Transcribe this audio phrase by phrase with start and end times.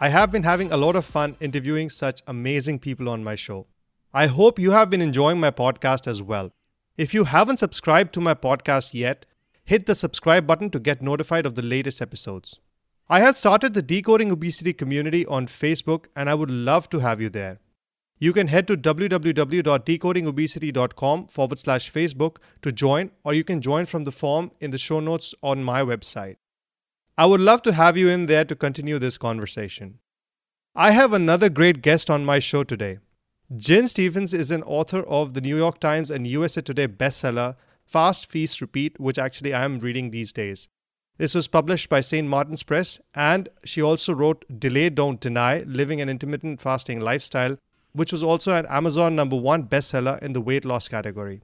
[0.00, 3.66] I have been having a lot of fun interviewing such amazing people on my show.
[4.14, 6.52] I hope you have been enjoying my podcast as well.
[6.96, 9.26] If you haven't subscribed to my podcast yet,
[9.62, 12.58] hit the subscribe button to get notified of the latest episodes.
[13.08, 17.20] I have started the Decoding Obesity community on Facebook and I would love to have
[17.20, 17.60] you there.
[18.18, 24.02] You can head to www.decodingobesity.com forward slash Facebook to join, or you can join from
[24.02, 26.38] the form in the show notes on my website.
[27.16, 30.00] I would love to have you in there to continue this conversation.
[30.74, 32.98] I have another great guest on my show today.
[33.54, 37.54] Gin Stephens is an author of the New York Times and USA Today bestseller
[37.84, 40.66] Fast Feast Repeat, which actually I am reading these days.
[41.18, 42.28] This was published by St.
[42.28, 47.56] Martin's Press, and she also wrote Delay Don't Deny Living an Intermittent Fasting Lifestyle,
[47.92, 51.42] which was also an Amazon number one bestseller in the weight loss category.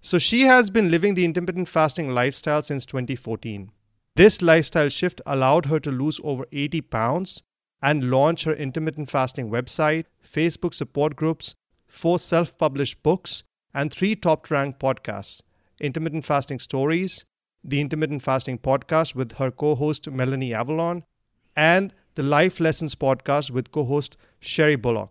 [0.00, 3.70] So she has been living the intermittent fasting lifestyle since 2014.
[4.16, 7.42] This lifestyle shift allowed her to lose over 80 pounds
[7.80, 11.54] and launch her intermittent fasting website, Facebook support groups,
[11.86, 15.42] four self published books, and three top ranked podcasts
[15.80, 17.24] Intermittent Fasting Stories,
[17.64, 21.04] the Intermittent Fasting Podcast with her co host Melanie Avalon,
[21.56, 25.10] and the Life Lessons Podcast with co host Sheri Bullock.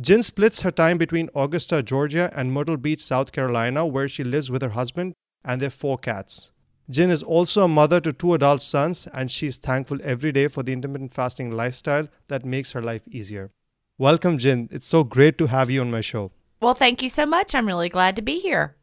[0.00, 4.50] Gin splits her time between Augusta, Georgia, and Myrtle Beach, South Carolina, where she lives
[4.50, 5.14] with her husband
[5.44, 6.50] and their four cats.
[6.90, 10.48] Gin is also a mother to two adult sons, and she is thankful every day
[10.48, 13.50] for the intermittent fasting lifestyle that makes her life easier.
[13.96, 14.68] Welcome, Gin.
[14.72, 16.32] It's so great to have you on my show.
[16.60, 17.54] Well, thank you so much.
[17.54, 18.76] I'm really glad to be here.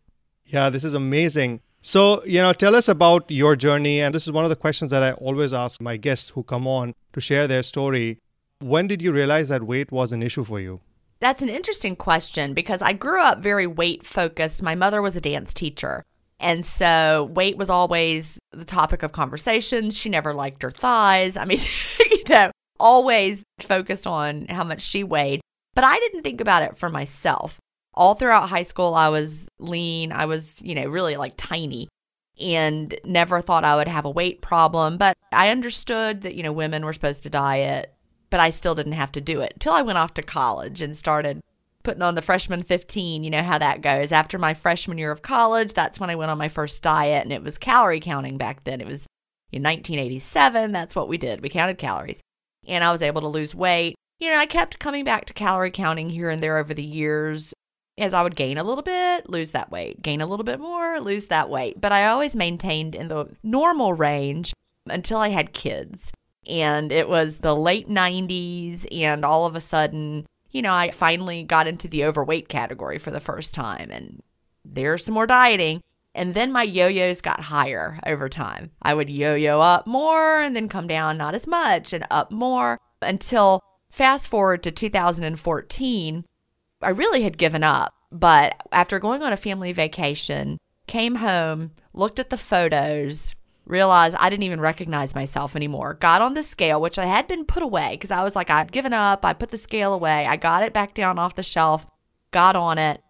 [0.46, 1.62] Yeah, this is amazing.
[1.82, 4.02] So, you know, tell us about your journey.
[4.02, 6.68] And this is one of the questions that I always ask my guests who come
[6.68, 8.20] on to share their story.
[8.60, 10.82] When did you realize that weight was an issue for you?
[11.20, 14.62] That's an interesting question because I grew up very weight focused.
[14.62, 16.04] My mother was a dance teacher.
[16.40, 19.92] And so weight was always the topic of conversation.
[19.92, 21.38] She never liked her thighs.
[21.38, 21.60] I mean,
[22.12, 25.42] you know, always focused on how much she weighed.
[25.74, 27.60] But I didn't think about it for myself.
[27.94, 30.12] All throughout high school, I was lean.
[30.12, 31.90] I was, you know, really like tiny
[32.40, 34.98] and never thought I would have a weight problem.
[34.98, 37.94] But I understood that, you know, women were supposed to diet,
[38.30, 40.98] but I still didn't have to do it until I went off to college and
[40.98, 41.42] started
[41.84, 43.24] putting on the freshman 15.
[43.24, 44.12] You know how that goes.
[44.12, 47.34] After my freshman year of college, that's when I went on my first diet, and
[47.34, 48.82] it was calorie counting back then.
[48.82, 49.06] It was
[49.52, 50.72] in 1987.
[50.72, 51.42] That's what we did.
[51.42, 52.22] We counted calories.
[52.68, 53.96] And I was able to lose weight.
[54.20, 57.54] You know, I kept coming back to calorie counting here and there over the years
[58.04, 61.00] as I would gain a little bit, lose that weight, gain a little bit more,
[61.00, 61.80] lose that weight.
[61.80, 64.54] But I always maintained in the normal range
[64.88, 66.12] until I had kids.
[66.48, 71.44] And it was the late 90s, and all of a sudden, you know, I finally
[71.44, 73.90] got into the overweight category for the first time.
[73.92, 74.22] And
[74.66, 75.82] there's some more dieting.
[76.14, 78.72] And then my yo yo's got higher over time.
[78.82, 82.32] I would yo yo up more and then come down not as much and up
[82.32, 86.26] more until fast forward to 2014.
[86.82, 87.94] I really had given up.
[88.12, 93.34] But after going on a family vacation, came home, looked at the photos,
[93.66, 95.94] realized I didn't even recognize myself anymore.
[95.94, 98.72] Got on the scale, which I had been put away because I was like, I'd
[98.72, 99.24] given up.
[99.24, 100.26] I put the scale away.
[100.26, 101.88] I got it back down off the shelf,
[102.32, 103.02] got on it,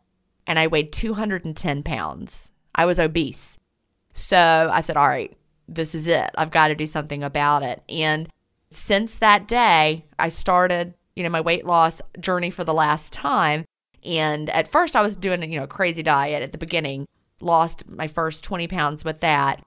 [0.46, 2.52] and I weighed 210 pounds.
[2.76, 3.58] I was obese.
[4.14, 5.36] So I said, All right,
[5.68, 6.30] this is it.
[6.36, 7.82] I've got to do something about it.
[7.90, 8.30] And
[8.70, 13.66] since that day, I started, you know, my weight loss journey for the last time.
[14.04, 17.08] And at first, I was doing, you know, a crazy diet at the beginning,
[17.40, 19.64] lost my first 20 pounds with that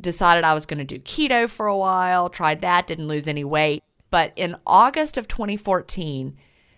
[0.00, 3.44] decided I was going to do keto for a while, tried that, didn't lose any
[3.44, 3.82] weight.
[4.10, 6.36] But in August of 2014,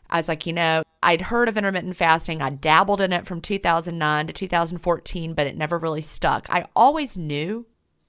[0.09, 2.43] I was like, you know, I'd heard of intermittent fasting.
[2.43, 6.47] I dabbled in it from 2009 to 2014, but it never really stuck.
[6.51, 7.67] I always knew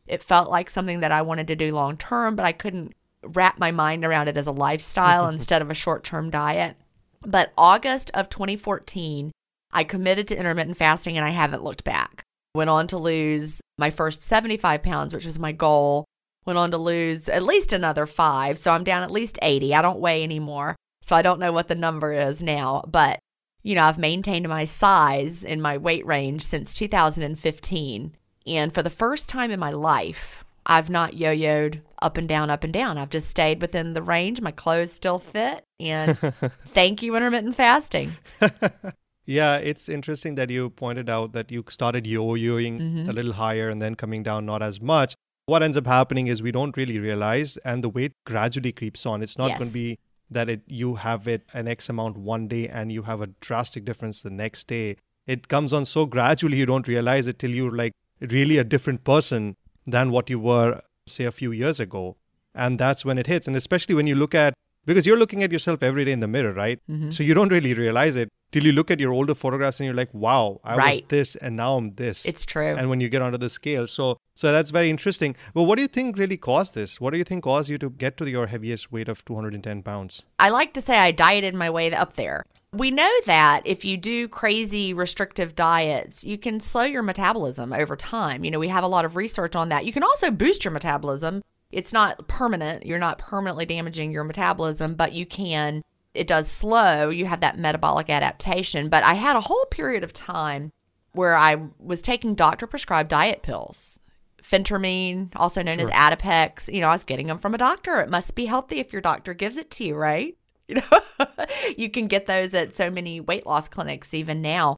[0.07, 3.59] it felt like something that I wanted to do long term, but I couldn't wrap
[3.59, 6.75] my mind around it as a lifestyle instead of a short term diet.
[7.23, 9.31] But August of 2014,
[9.71, 12.23] I committed to intermittent fasting and I haven't looked back.
[12.55, 16.05] Went on to lose my first 75 pounds, which was my goal.
[16.45, 18.57] Went on to lose at least another five.
[18.57, 19.73] So I'm down at least 80.
[19.73, 20.75] I don't weigh anymore.
[21.03, 22.83] So I don't know what the number is now.
[22.87, 23.19] But
[23.63, 28.15] you know, I've maintained my size in my weight range since 2015.
[28.47, 32.49] And for the first time in my life, I've not yo yoed up and down,
[32.49, 32.97] up and down.
[32.97, 34.41] I've just stayed within the range.
[34.41, 35.63] My clothes still fit.
[35.79, 36.17] And
[36.67, 38.13] thank you, intermittent fasting.
[39.25, 43.09] yeah, it's interesting that you pointed out that you started yo yoing Mm-hmm.
[43.09, 45.15] a little higher and then coming down not as much.
[45.45, 49.21] What ends up happening is we don't really realize, and the weight gradually creeps on.
[49.21, 49.57] It's not Yes.
[49.59, 49.99] going to be
[50.29, 53.83] that it you have it an X amount one day and you have a drastic
[53.83, 54.95] difference the next day.
[55.27, 57.91] It comes on so gradually you don't realize it till you're like
[58.21, 59.55] really a different person
[59.85, 62.17] than what you were, say, a few years ago.
[62.53, 63.47] And that's when it hits.
[63.47, 64.53] And especially when you look at,
[64.85, 66.79] because you're looking at yourself every day in the mirror, right?
[66.89, 67.11] Mm-hmm.
[67.11, 69.95] So you don't really realize it till you look at your older photographs and you're
[69.95, 72.25] like, wow, I was this and now I'm this.
[72.25, 72.75] It's true.
[72.75, 73.87] and when you get onto the scale.
[73.87, 75.35] So so that's very interesting.
[75.53, 76.99] But what do you think really caused this?
[76.99, 80.23] What do you think caused you to get to your heaviest weight of 210 pounds?
[80.39, 82.43] I like to say I dieted my way up there.
[82.73, 87.97] We know that if you do crazy restrictive diets, you can slow your metabolism over
[87.97, 88.45] time.
[88.45, 89.85] You know, we have a lot of research on that.
[89.85, 91.41] You can also boost your metabolism.
[91.73, 92.85] It's not permanent.
[92.85, 95.83] You're not permanently damaging your metabolism, but you can,
[96.13, 97.09] it does slow.
[97.09, 98.87] You have that metabolic adaptation.
[98.87, 100.71] But I had a whole period of time
[101.11, 103.99] where I was taking doctor prescribed diet pills.
[104.41, 106.73] Phentermine, also known as Adipex.
[106.73, 107.99] You know, I was getting them from a doctor.
[107.99, 110.37] It must be healthy if your doctor gives it to you, right?
[110.71, 111.25] You know,
[111.77, 114.77] you can get those at so many weight loss clinics even now.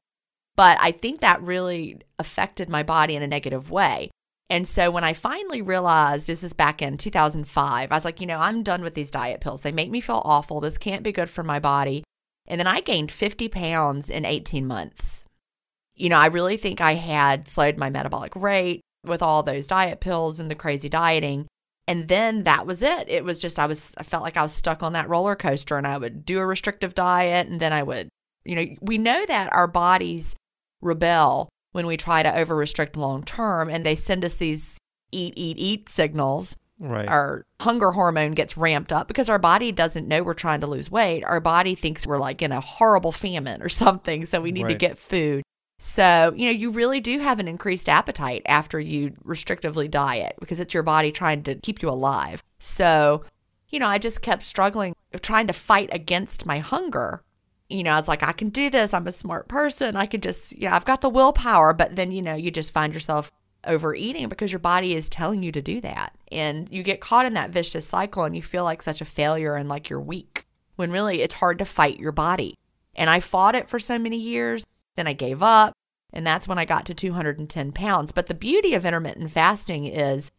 [0.56, 4.10] But I think that really affected my body in a negative way.
[4.50, 8.26] And so when I finally realized this is back in 2005, I was like, you
[8.26, 9.62] know, I'm done with these diet pills.
[9.62, 10.60] They make me feel awful.
[10.60, 12.04] This can't be good for my body.
[12.46, 15.24] And then I gained 50 pounds in 18 months.
[15.94, 20.00] You know, I really think I had slowed my metabolic rate with all those diet
[20.00, 21.46] pills and the crazy dieting.
[21.86, 23.08] And then that was it.
[23.08, 25.76] It was just, I was, I felt like I was stuck on that roller coaster
[25.76, 28.08] and I would do a restrictive diet and then I would,
[28.44, 30.34] you know, we know that our bodies
[30.80, 34.78] rebel when we try to over restrict long term and they send us these
[35.12, 36.56] eat, eat, eat signals.
[36.80, 37.08] Right.
[37.08, 40.90] Our hunger hormone gets ramped up because our body doesn't know we're trying to lose
[40.90, 41.22] weight.
[41.24, 44.26] Our body thinks we're like in a horrible famine or something.
[44.26, 45.42] So we need to get food.
[45.86, 50.58] So, you know, you really do have an increased appetite after you restrictively diet because
[50.58, 52.42] it's your body trying to keep you alive.
[52.58, 53.22] So,
[53.68, 57.22] you know, I just kept struggling, trying to fight against my hunger.
[57.68, 58.94] You know, I was like, I can do this.
[58.94, 59.94] I'm a smart person.
[59.94, 61.74] I could just, you know, I've got the willpower.
[61.74, 63.30] But then, you know, you just find yourself
[63.66, 66.16] overeating because your body is telling you to do that.
[66.32, 69.54] And you get caught in that vicious cycle and you feel like such a failure
[69.54, 70.46] and like you're weak
[70.76, 72.56] when really it's hard to fight your body.
[72.94, 74.64] And I fought it for so many years.
[74.96, 75.72] Then I gave up.
[76.12, 78.12] And that's when I got to 210 pounds.
[78.12, 80.30] But the beauty of intermittent fasting is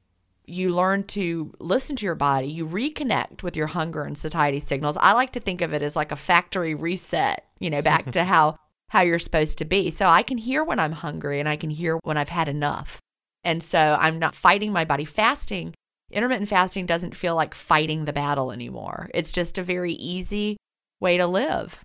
[0.46, 4.98] you learn to listen to your body, you reconnect with your hunger and satiety signals.
[4.98, 8.24] I like to think of it as like a factory reset, you know, back to
[8.26, 8.58] how
[8.90, 9.92] how you're supposed to be.
[9.92, 13.00] So I can hear when I'm hungry and I can hear when I've had enough.
[13.44, 15.74] And so I'm not fighting my body fasting.
[16.12, 19.10] Intermittent fasting doesn't feel like fighting the battle anymore.
[19.14, 20.58] It's just a very easy
[21.02, 21.84] way to live.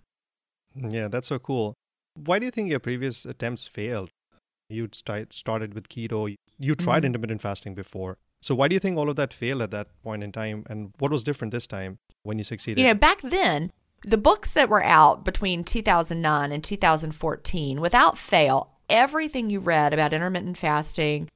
[0.75, 1.75] Yeah, that's so cool.
[2.15, 4.11] Why do you think your previous attempts failed?
[4.69, 6.35] You st- started with keto.
[6.59, 7.07] You tried Mm-hmm.
[7.07, 8.19] intermittent fasting before.
[8.43, 10.65] So why do you think all of that failed at that point in time?
[10.69, 12.81] And what was different this time when you succeeded?
[12.81, 13.71] You know, back then,
[14.03, 20.13] the books that were out between 2009 and 2014, without fail, everything you read about
[20.13, 21.29] intermittent fasting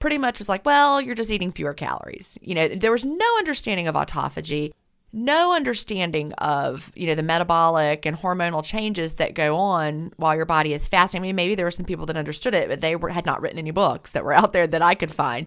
[0.00, 2.36] pretty much was like, well, you're just eating fewer calories.
[2.40, 4.72] You know, there was no understanding of autophagy,
[5.12, 10.44] no understanding of, you know, the metabolic and hormonal changes that go on while your
[10.44, 11.20] body is fasting.
[11.20, 13.40] I mean, maybe there were some people that understood it, but they were, had not
[13.42, 15.46] written any books that were out there that I could find.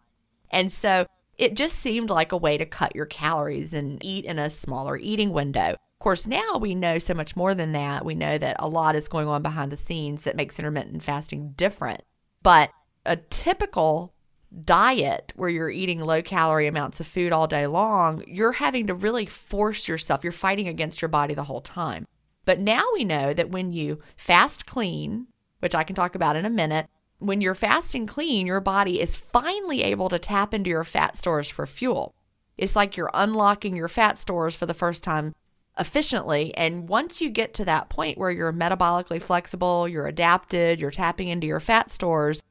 [0.52, 1.06] And so
[1.38, 4.98] it just seemed like a way to cut your calories and eat in a smaller
[4.98, 5.72] eating window.
[5.72, 8.04] Of course, now we know so much more than that.
[8.04, 11.54] We know that a lot is going on behind the scenes that makes intermittent fasting
[11.56, 12.02] different.
[12.42, 12.72] But
[13.06, 14.14] a typical
[14.66, 18.94] diet where you're eating low calorie amounts of food all day long, you're having to
[18.94, 20.24] really force yourself.
[20.24, 22.06] You're fighting against your body the whole time.
[22.46, 25.28] But now we know that when you fast clean,
[25.60, 26.88] which I can talk about in a minute,
[27.20, 31.50] when you're fasting clean, your body is finally able to tap into your fat stores
[31.50, 32.14] for fuel.
[32.58, 35.34] It's like you're unlocking your fat stores for the first time
[35.80, 36.54] efficiently.
[36.56, 41.30] And once you get to that point where you're metabolically flexible, you're adapted, you're tapping
[41.30, 42.44] into your fat stores,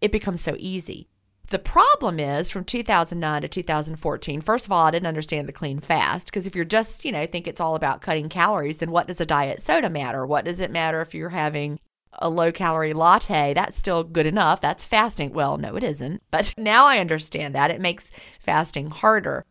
[0.00, 1.09] it becomes so easy.
[1.50, 5.80] The problem is from 2009 to 2014, first of all, I didn't understand the clean
[5.80, 9.08] fast because if you're just, you know, think it's all about cutting calories, then what
[9.08, 10.24] does a diet soda matter?
[10.24, 11.80] What does it matter if you're having
[12.12, 13.52] a low calorie latte?
[13.52, 14.60] That's still good enough.
[14.60, 15.32] That's fasting.
[15.32, 16.22] Well, no, it isn't.
[16.30, 17.72] But now I understand that.
[17.72, 19.44] It makes fasting harder.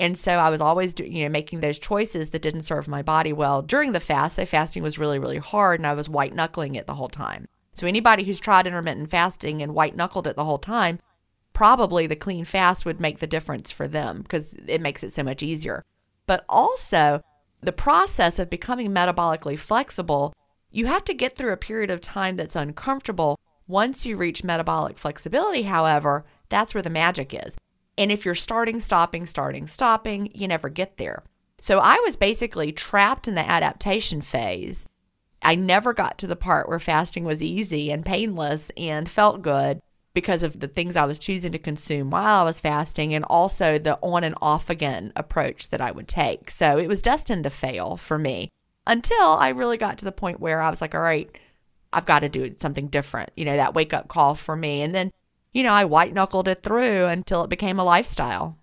[0.00, 3.02] And so I was always, do, you know, making those choices that didn't serve my
[3.02, 4.34] body well during the fast.
[4.34, 7.46] So fasting was really, really hard, and I was white knuckling it the whole time.
[7.72, 10.98] So anybody who's tried intermittent fasting and white knuckled it the whole time,
[11.56, 15.22] probably the clean fast would make the difference for them because it makes it so
[15.22, 15.82] much easier.
[16.26, 17.22] But also,
[17.62, 20.34] the process of becoming metabolically flexible,
[20.70, 23.38] you have to get through a period of time that's uncomfortable.
[23.66, 27.56] Once you reach metabolic flexibility, however, that's where the magic is.
[27.96, 31.22] And if you're starting, stopping, starting, stopping, you never get there.
[31.58, 34.84] So I was basically trapped in the adaptation phase.
[35.40, 39.80] I never got to the part where fasting was easy and painless and felt good
[40.16, 43.78] because of the things I was choosing to consume while I was fasting and also
[43.78, 46.50] the on and off again approach that I would take.
[46.50, 48.50] So it was destined to fail for me
[48.86, 51.30] until I really got to the point where I was like, all right,
[51.92, 53.30] I've got to do something different.
[53.36, 54.80] You know, that wake up call for me.
[54.80, 55.12] And then
[55.52, 58.58] you know, I white knuckled it through until it became a lifestyle.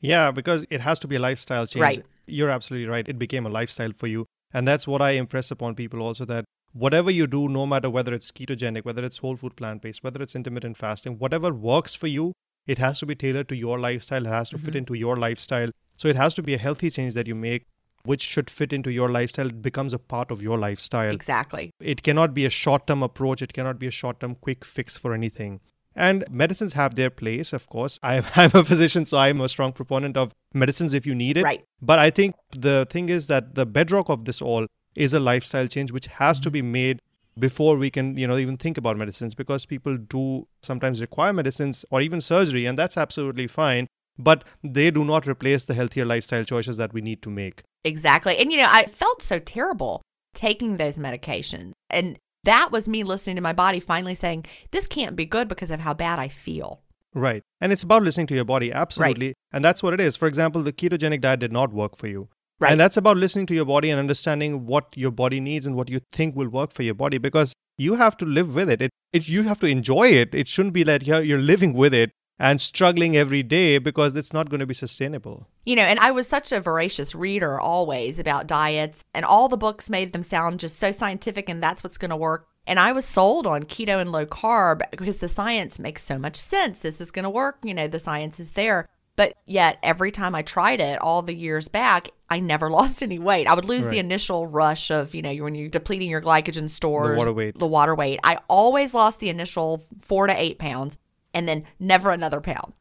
[0.00, 1.82] Yeah, because it has to be a lifestyle change.
[1.82, 2.06] Right.
[2.26, 3.08] You're absolutely right.
[3.08, 4.26] It became a lifestyle for you.
[4.52, 8.12] And that's what I impress upon people also that whatever you do, no matter whether
[8.12, 12.08] it's ketogenic, whether it's whole food plant based, whether it's intermittent fasting, whatever works for
[12.08, 12.32] you,
[12.66, 14.26] it has to be tailored to your lifestyle.
[14.26, 14.64] It has to mm-hmm.
[14.66, 15.70] fit into your lifestyle.
[15.96, 17.66] So it has to be a healthy change that you make,
[18.04, 19.46] which should fit into your lifestyle.
[19.46, 21.14] It becomes a part of your lifestyle.
[21.14, 21.70] Exactly.
[21.80, 23.42] It cannot be a short term approach.
[23.42, 25.60] It cannot be a short term quick fix for anything.
[25.96, 28.00] And medicines have their place, of course.
[28.02, 31.44] I, am a physician, so I'm a strong proponent of medicines if you need it.
[31.44, 31.64] Right.
[31.80, 35.66] But I think the thing is that the bedrock of this all is a lifestyle
[35.66, 36.52] change which has to mm-hmm.
[36.54, 37.00] be made
[37.38, 41.84] before we can you know even think about medicines because people do sometimes require medicines
[41.90, 46.44] or even surgery and that's absolutely fine but they do not replace the healthier lifestyle
[46.44, 50.00] choices that we need to make exactly and you know i felt so terrible
[50.32, 55.16] taking those medications and that was me listening to my body finally saying, this can't
[55.16, 56.82] be good because of how bad I feel.
[57.14, 57.42] Right.
[57.60, 59.28] And it's about listening to your body, absolutely.
[59.28, 59.36] Right.
[59.52, 60.16] And that's what it is.
[60.16, 62.28] For example, the ketogenic diet did not work for you.
[62.60, 62.70] Right.
[62.70, 65.88] And that's about listening to your body and understanding what your body needs and what
[65.88, 68.80] you think will work for your body because you have to live with it.
[68.80, 70.34] it, it you have to enjoy it.
[70.34, 74.32] It shouldn't be that you're, you're living with it and struggling every day because it's
[74.32, 75.48] not going to be sustainable.
[75.64, 79.56] You know, and I was such a voracious reader always about diets, and all the
[79.56, 82.48] books made them sound just so scientific and that's what's going to work.
[82.66, 86.36] And I was sold on keto and low carb because the science makes so much
[86.36, 86.80] sense.
[86.80, 87.58] This is going to work.
[87.62, 88.88] You know, the science is there.
[89.16, 93.18] But yet, every time I tried it all the years back, I never lost any
[93.18, 93.46] weight.
[93.46, 93.92] I would lose right.
[93.92, 97.58] the initial rush of, you know, when you're depleting your glycogen stores, the water weight.
[97.58, 98.20] The water weight.
[98.24, 100.98] I always lost the initial four to eight pounds
[101.32, 102.72] and then never another pound.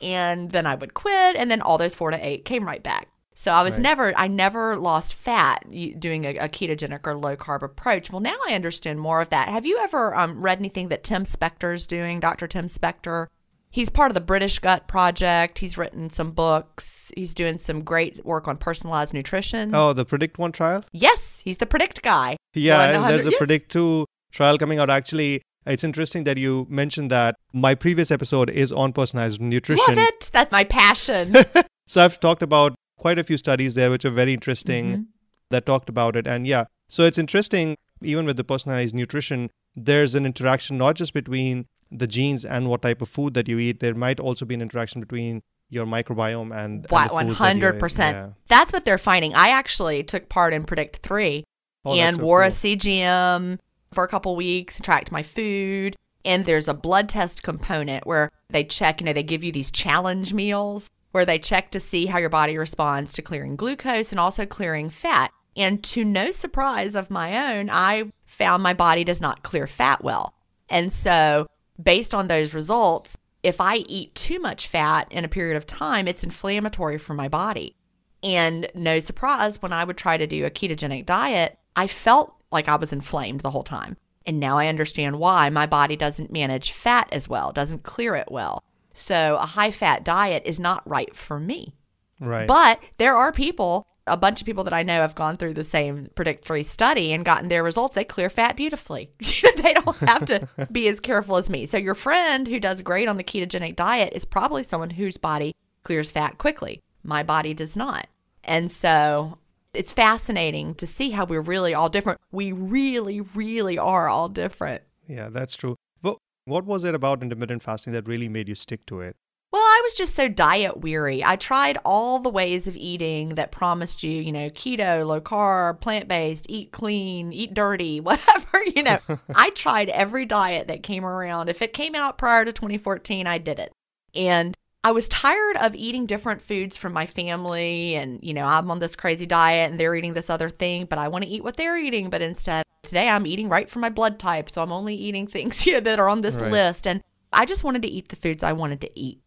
[0.00, 3.08] And then I would quit, and then all those four to eight came right back.
[3.34, 3.82] So I was right.
[3.82, 5.64] never, I never lost fat
[6.00, 8.10] doing a, a, ketogenic or low carb approach.
[8.10, 9.48] Well, now I understand more of that.
[9.48, 12.48] Have you ever um, read anything that Tim Spector's doing, Dr.
[12.48, 13.28] Tim Spector?
[13.70, 15.58] He's part of the British Gut Project.
[15.58, 17.12] He's written some books.
[17.16, 19.74] He's doing some great work on personalized nutrition.
[19.74, 20.84] Oh, the Predict One trial?
[20.92, 22.36] Yes, he's the Predict guy.
[22.54, 23.38] Yeah, there's a yes.
[23.38, 24.90] Predict Two trial coming out.
[24.90, 29.96] Actually, it's interesting that you mentioned that my previous episode is on personalized nutrition.
[29.96, 30.30] Love it.
[30.32, 31.36] That's my passion.
[31.86, 35.02] so I've talked about quite a few studies there which are very interesting mm-hmm.
[35.50, 36.26] that talked about it.
[36.26, 41.12] And yeah, so it's interesting, even with the personalized nutrition, there's an interaction not just
[41.12, 44.54] between the genes and what type of food that you eat, there might also be
[44.54, 48.34] an interaction between your microbiome and, one hundred percent.
[48.48, 49.34] That's what they're finding.
[49.34, 51.44] I actually took part in Predict Three
[51.84, 52.48] oh, and so wore cool.
[52.48, 53.58] a CGM
[53.92, 55.96] for a couple weeks, tracked my food.
[56.24, 59.70] And there's a blood test component where they check, you know, they give you these
[59.70, 64.20] challenge meals where they check to see how your body responds to clearing glucose and
[64.20, 65.30] also clearing fat.
[65.56, 70.04] And to no surprise of my own, I found my body does not clear fat
[70.04, 70.34] well.
[70.68, 71.46] And so,
[71.82, 76.08] based on those results, if I eat too much fat in a period of time,
[76.08, 77.76] it's inflammatory for my body.
[78.22, 82.68] And no surprise, when I would try to do a ketogenic diet, I felt like
[82.68, 83.96] I was inflamed the whole time.
[84.26, 88.30] And now I understand why my body doesn't manage fat as well, doesn't clear it
[88.30, 88.62] well.
[88.92, 91.74] So a high fat diet is not right for me.
[92.20, 92.48] Right.
[92.48, 95.64] But there are people, a bunch of people that I know have gone through the
[95.64, 97.94] same Predict 3 study and gotten their results.
[97.94, 99.10] They clear fat beautifully.
[99.56, 101.66] they don't have to be as careful as me.
[101.66, 105.54] So your friend who does great on the ketogenic diet is probably someone whose body
[105.84, 106.82] clears fat quickly.
[107.02, 108.06] My body does not.
[108.44, 109.38] And so
[109.74, 112.20] it's fascinating to see how we're really all different.
[112.32, 114.82] We really, really are all different.
[115.06, 115.76] Yeah, that's true.
[116.02, 119.16] But what was it about intermittent fasting that really made you stick to it?
[119.50, 121.24] Well, I was just so diet weary.
[121.24, 125.80] I tried all the ways of eating that promised you, you know, keto, low carb,
[125.80, 128.98] plant based, eat clean, eat dirty, whatever, you know.
[129.34, 131.48] I tried every diet that came around.
[131.48, 133.72] If it came out prior to 2014, I did it.
[134.14, 137.94] And I was tired of eating different foods from my family.
[137.94, 140.98] And, you know, I'm on this crazy diet and they're eating this other thing, but
[140.98, 142.10] I want to eat what they're eating.
[142.10, 144.50] But instead, today I'm eating right for my blood type.
[144.50, 146.52] So I'm only eating things you know, that are on this Right.
[146.52, 146.86] list.
[146.86, 147.02] And
[147.32, 149.20] I just wanted to eat the foods I wanted to eat.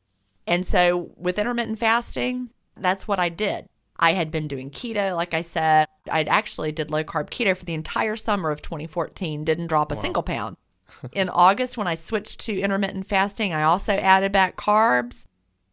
[0.48, 3.68] And so with intermittent fasting, that's what I did.
[4.02, 5.88] I had been doing keto, like I said.
[6.12, 9.96] I'd actually did low carb keto for the entire summer of 2014, didn't drop a
[9.96, 10.58] single pound.
[11.14, 15.26] In August, when I switched to intermittent fasting, I also added back carbs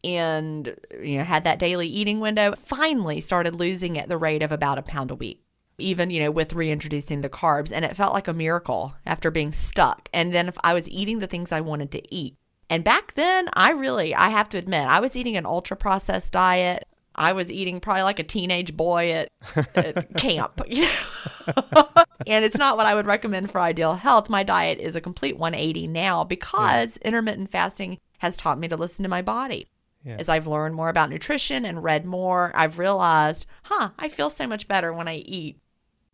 [0.05, 2.55] and you know had that daily eating window.
[2.57, 5.43] Finally started losing at the rate of about a pound a week.
[5.81, 7.71] Even, you know, with reintroducing the carbs.
[7.73, 10.09] And it felt like a miracle after being stuck.
[10.13, 12.37] And then if I was eating the things I wanted to eat.
[12.71, 16.33] And back then, I really, I have to admit, I was eating an ultra processed
[16.33, 16.87] diet.
[17.15, 19.31] I was eating probably like a teenage boy at,
[19.75, 20.61] at camp.
[20.69, 21.89] you know?
[22.27, 24.31] and it's not what I would recommend for ideal health.
[24.31, 29.03] My diet is a complete 180 now because intermittent fasting has taught me to listen
[29.03, 29.67] to my body.
[30.05, 30.17] Yeah.
[30.19, 34.47] As I've learned more about nutrition and read more, I've realized, huh, I feel so
[34.47, 35.59] much better when I eat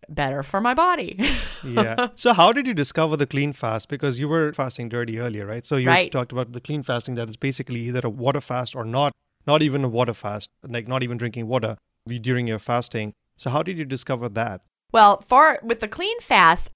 [0.08, 1.18] better for my body.
[1.64, 2.08] yeah.
[2.16, 3.88] So how did you discover the clean fast?
[3.88, 5.64] Because you were fasting dirty earlier, right?
[5.66, 6.10] So you Right.
[6.12, 9.12] talked about the clean fasting that is basically either a water fast or not,
[9.46, 13.12] not even a water fast, like not even drinking water during your fasting.
[13.36, 14.60] So how did you discover that?
[14.92, 16.70] Well, for with the clean fast,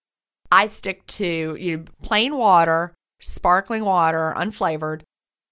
[0.51, 5.03] I stick to you know, plain water, sparkling water, unflavored,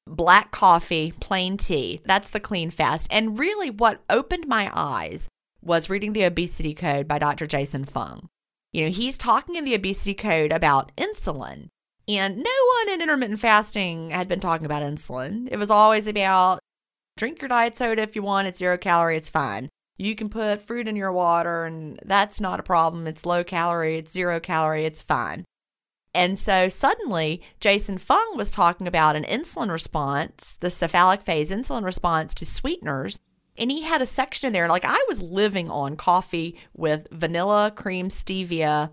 [0.07, 2.01] black coffee, plain tea.
[2.05, 3.07] That's the clean fast.
[3.11, 5.29] And really what opened my eyes
[5.67, 7.47] was reading the obesity code by Dr.
[7.47, 8.29] Jason Fung.
[8.73, 11.69] You know, he's talking in the obesity code about insulin.
[12.09, 15.49] And no one in intermittent fasting had been talking about insulin.
[15.51, 16.61] It was always about
[17.17, 19.69] drink your diet soda if you want, it's zero calorie, it's fine.
[19.99, 23.07] You can put fruit in your water, and that's not a problem.
[23.07, 25.45] It's low calorie, it's zero calorie, it's fine.
[26.15, 31.85] And so suddenly, Jason Fung was talking about an insulin response, the cephalic phase insulin
[31.85, 33.19] response to sweeteners.
[33.59, 38.09] And he had a section there, like I was living on coffee with vanilla, cream,
[38.09, 38.91] stevia,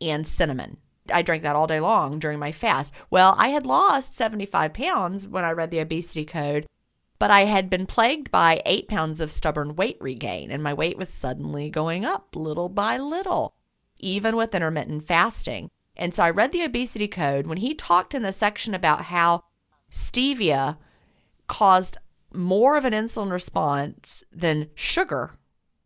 [0.00, 0.78] and cinnamon.
[1.12, 2.92] I drank that all day long during my fast.
[3.10, 6.66] Well, I had lost 75 pounds when I read the obesity code,
[7.18, 10.98] but I had been plagued by eight pounds of stubborn weight regain, and my weight
[10.98, 13.54] was suddenly going up little by little,
[13.98, 15.70] even with intermittent fasting.
[15.96, 19.44] And so I read the obesity code when he talked in the section about how
[19.90, 20.76] stevia
[21.46, 21.96] caused
[22.36, 25.32] more of an insulin response than sugar.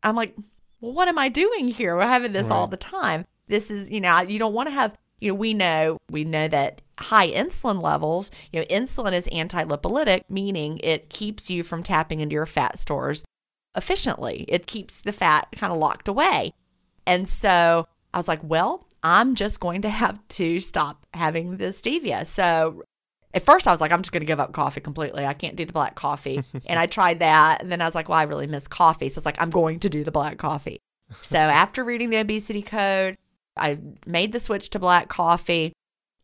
[0.02, 0.34] I'm like,
[0.80, 1.96] well, what am I doing here?
[1.96, 3.24] We're having this all the time.
[3.48, 6.48] This is, you know, you don't want to have, you know, we know, we know
[6.48, 12.20] that high insulin levels, you know, insulin is anti-lipolytic, meaning it keeps you from tapping
[12.20, 13.24] into your fat stores
[13.76, 14.44] efficiently.
[14.48, 16.52] It keeps the fat kind of locked away.
[17.06, 21.66] And so I was like, well, I'm just going to have to stop having the
[21.66, 22.26] stevia.
[22.26, 22.82] So
[23.32, 25.24] at first I was like, I'm just going to give up coffee completely.
[25.24, 26.42] I can't do the black coffee.
[26.66, 27.62] and I tried that.
[27.62, 29.08] And then I was like, well, I really miss coffee.
[29.08, 30.80] So it's like, I'm going to do the black coffee.
[31.22, 33.16] so after reading the obesity code,
[33.56, 35.72] I made the switch to black coffee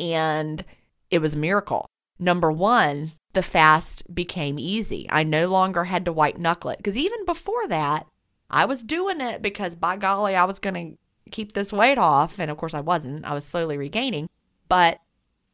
[0.00, 0.64] and
[1.10, 1.86] it was a miracle.
[2.18, 5.06] Number one, the fast became easy.
[5.10, 8.06] I no longer had to white knuckle it because even before that,
[8.48, 12.38] I was doing it because by golly, I was going to keep this weight off.
[12.38, 13.24] And of course, I wasn't.
[13.24, 14.28] I was slowly regaining,
[14.68, 15.00] but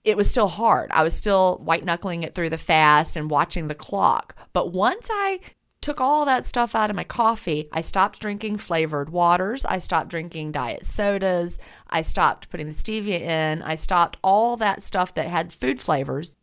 [0.04, 0.90] it was still hard.
[0.92, 4.34] I was still white knuckling it through the fast and watching the clock.
[4.52, 5.40] But once I
[5.80, 9.64] took all that stuff out of my coffee, I stopped drinking flavored waters.
[9.64, 11.58] I stopped drinking diet sodas.
[11.88, 13.62] I stopped putting the stevia in.
[13.62, 16.36] I stopped all that stuff that had food flavors.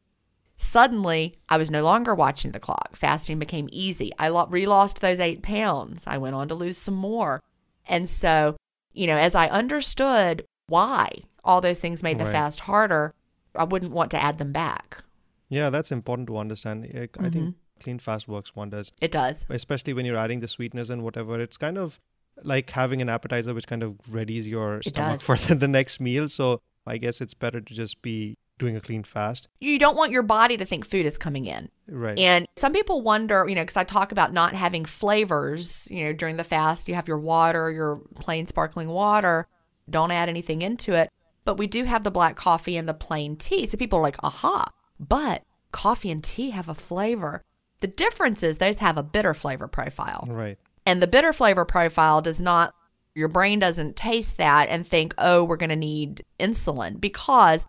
[0.57, 2.95] Suddenly, I was no longer watching the clock.
[2.95, 4.11] Fasting became easy.
[4.19, 6.03] I lo- relost those eight pounds.
[6.05, 7.41] I went on to lose some more.
[7.87, 8.57] And so,
[8.91, 11.09] you know, as I understood why
[11.45, 12.33] all those things made the Right.
[12.33, 13.13] fast harder,
[13.55, 15.03] I wouldn't want to add them back.
[15.49, 16.85] Yeah, that's important to understand.
[16.93, 17.29] I, I Mm-hmm.
[17.29, 19.45] think clean fast works wonders, It does.
[19.49, 21.39] especially when you're adding the sweetness and whatever.
[21.39, 21.99] It's kind of
[22.43, 25.25] like having an appetizer which kind of readies your It stomach does.
[25.25, 26.27] for the, the next meal.
[26.29, 29.47] So I guess it's better to just be doing a clean fast.
[29.61, 31.69] You don't want your body to think food is coming in.
[31.87, 32.19] Right.
[32.19, 36.13] And some people wonder, you know, because I talk about not having flavors, you know,
[36.13, 36.87] during the fast.
[36.89, 39.47] You have your water, your plain sparkling water.
[39.89, 41.09] Don't add anything into it.
[41.45, 43.65] But we do have the black coffee and the plain tea.
[43.65, 44.65] So people are like, aha.
[44.99, 47.43] But coffee and tea have a flavor.
[47.79, 50.25] The difference is those have a bitter flavor profile.
[50.29, 50.57] right.
[50.85, 52.73] And the bitter flavor profile does not,
[53.13, 57.67] your brain doesn't taste that and think, oh, we're going to need insulin because,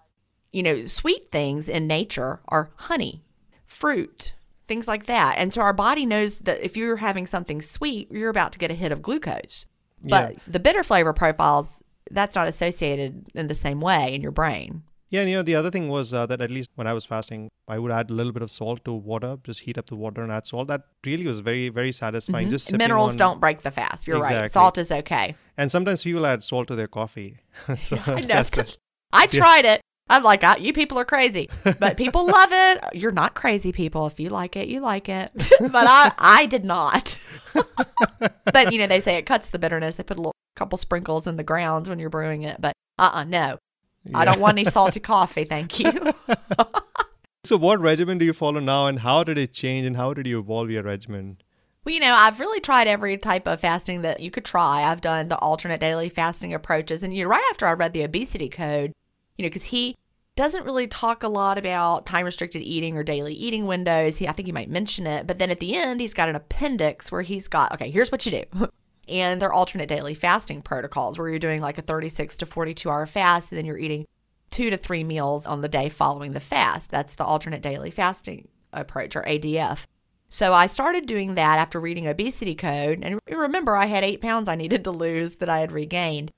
[0.53, 3.23] you know, sweet things in nature are honey,
[3.67, 4.35] fruit,
[4.69, 5.35] things like that.
[5.39, 8.71] And so our body knows that if you're having something sweet, you're about to get
[8.71, 9.67] a hit of glucose.
[10.03, 10.39] But Yeah.
[10.47, 14.83] the bitter flavor profiles, that's not associated in the same way in your brain.
[15.11, 17.05] Yeah, and you know, the other thing was uh, that at least when I was
[17.05, 19.97] fasting, I would add a little bit of salt to water, just heat up the
[19.97, 20.69] water and add salt.
[20.69, 22.49] That really was very, very satisfying.
[22.51, 22.77] Just Mm-hmm.
[22.77, 24.07] Minerals on- don't break the fast.
[24.07, 24.51] You're right.
[24.53, 25.35] Salt is okay.
[25.57, 27.39] And sometimes people add salt to their coffee.
[27.79, 28.39] so I know.
[28.41, 28.79] it.
[29.13, 29.81] I tried it.
[30.09, 32.85] I'm like, "Ah, you people are crazy, but people love it.
[32.95, 34.07] You're not crazy people.
[34.09, 35.31] If you like it, you like it.
[35.61, 37.17] but I, I did not.
[38.53, 39.97] but you know, they say it cuts the bitterness.
[39.97, 42.61] They put a little couple sprinkles in the grounds when you're brewing it.
[42.61, 43.59] But uh, uh no,
[44.15, 45.45] I don't want any salty coffee.
[45.45, 45.93] Thank you.
[47.45, 50.27] So, what regimen do you follow now, and how did it change, and how did
[50.27, 51.39] you evolve your regimen?
[51.85, 54.83] Well, you know, I've really tried every type of fasting that you could try.
[54.83, 57.03] I've done the alternate daily fasting approaches.
[57.03, 58.93] And you know, right after I read the obesity code,
[59.39, 59.97] you know, because he
[60.37, 64.19] doesn't really talk a lot about time restricted eating or daily eating windows.
[64.19, 65.27] He, I think he might mention it.
[65.27, 68.27] But then at the end, he's got an appendix where he's got, okay, here's what
[68.27, 68.69] you do.
[69.11, 73.07] and they're alternate daily fasting protocols where you're doing like a 36 to 42 hour
[73.07, 74.07] fast and then you're eating
[74.51, 76.91] two to three meals on the day following the fast.
[76.91, 79.85] That's the alternate daily fasting approach or ADF.
[80.29, 83.01] So I started doing that after reading Obesity Code.
[83.03, 86.31] And remember, I had eight pounds I needed to lose that I had regained.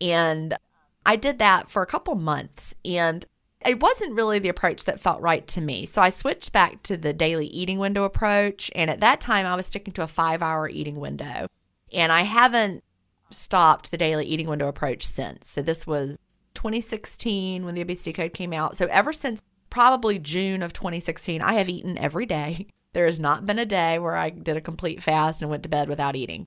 [0.00, 0.56] And
[1.04, 2.74] I did that for a couple months.
[2.84, 3.26] And
[3.64, 5.86] it wasn't really the approach that felt right to me.
[5.86, 8.70] So I switched back to the daily eating window approach.
[8.76, 11.48] And at that time, I was sticking to a five hour eating window.
[11.92, 12.82] And I haven't
[13.30, 15.50] stopped the daily eating window approach since.
[15.50, 16.16] So this was
[16.54, 18.76] 2016 when the obesity code came out.
[18.76, 22.66] So ever since probably June of 2016, I have eaten every day.
[22.94, 25.68] There has not been a day where I did a complete fast and went to
[25.70, 26.46] bed without eating.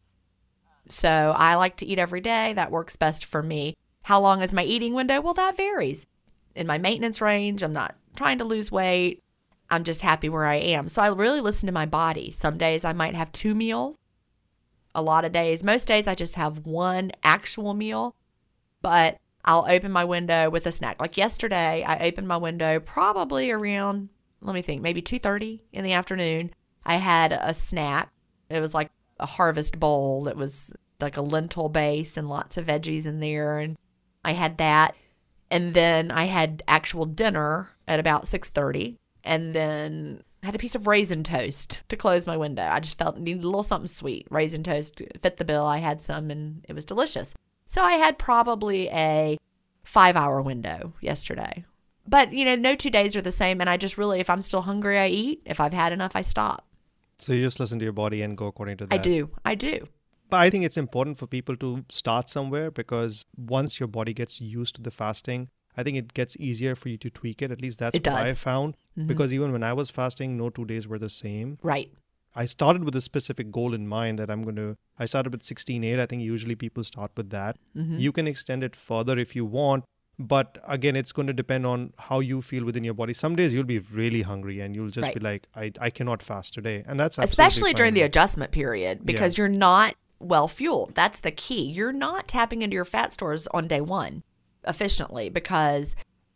[0.88, 2.54] So I like to eat every day.
[2.54, 3.74] That works best for me.
[4.04, 5.22] How long is my eating window?
[5.22, 6.06] Well, that varies.
[6.54, 9.24] In my maintenance range, I'm not trying to lose weight.
[9.72, 10.88] I'm just happy where I am.
[10.88, 12.30] So I really listen to my body.
[12.30, 13.96] Some days I might have two meals.
[14.96, 18.16] A lot of days, most days I just have one actual meal,
[18.82, 21.00] but I'll open my window with a snack.
[21.00, 24.10] Like yesterday, I opened my window probably around
[24.46, 26.54] let me think, maybe 2:30 in the afternoon.
[26.86, 28.12] I had a snack.
[28.50, 30.28] It was like a harvest bowl.
[30.28, 33.76] It was like a lentil base and lots of veggies in there and
[34.24, 34.96] I had that.
[35.52, 40.76] And then I had actual dinner at about 6:30 and then I had a piece
[40.76, 42.70] of raisin toast to close my window.
[42.72, 44.28] I just felt needed a little something sweet.
[44.30, 45.66] Raisin toast fit the bill.
[45.66, 47.34] I had some and it was delicious.
[47.66, 49.40] So I had probably a
[49.88, 51.66] 5-hour window yesterday.
[52.08, 54.44] But, you know, no two days are the same and I just really if I'm
[54.44, 55.42] still hungry I eat.
[55.46, 56.68] If I've had enough I stop.
[57.18, 58.94] So, you just listen to your body and go according to that.
[58.94, 59.32] I do.
[59.46, 59.88] I do.
[60.30, 64.40] But I think it's important for people to start somewhere because once your body gets
[64.40, 67.50] used to the fasting, I think it gets easier for you to tweak it.
[67.50, 68.38] At least that's It what I does.
[68.98, 69.08] Mm-hmm.
[69.08, 71.58] Because even when I was fasting, no two days were the same.
[71.62, 71.92] Right.
[72.36, 74.78] I started with a specific goal in mind that I'm going to.
[75.00, 76.00] I started with 16.8.
[76.00, 77.58] I think usually people start with that.
[77.76, 77.98] Mm-hmm.
[77.98, 79.86] You can extend it further if you want.
[80.18, 83.14] But again, it's going to depend on how you feel within your body.
[83.14, 85.14] Some days you'll be really hungry and you'll just Right.
[85.14, 86.84] be like, I, I cannot fast today.
[86.88, 90.96] And that's especially during the adjustment period because you're not well fueled.
[90.96, 91.64] That's the key.
[91.64, 94.24] You're not tapping into your fat stores on day one
[94.66, 95.96] efficiently because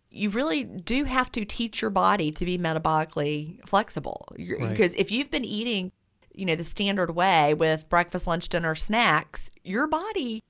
[0.09, 4.27] you really do have to teach your body to be metabolically flexible.
[4.37, 4.69] Right.
[4.69, 5.91] Because if you've been eating,
[6.33, 10.43] you know, the standard way with breakfast, lunch, dinner, snacks, your body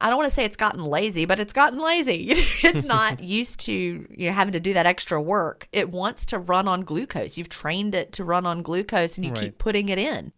[0.00, 2.28] I don't want to say it's gotten lazy, but it's gotten lazy.
[2.62, 5.68] it's not used to you know having to do that extra work.
[5.72, 7.36] It wants to run on glucose.
[7.36, 9.44] You've trained it to run on glucose and you Right.
[9.44, 10.32] keep putting it in.